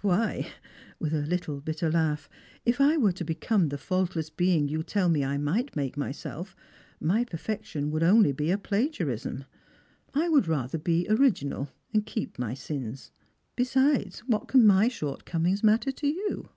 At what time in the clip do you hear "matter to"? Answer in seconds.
15.62-16.06